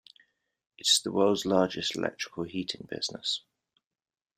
[0.79, 3.43] It is the world's largest electrical heating business.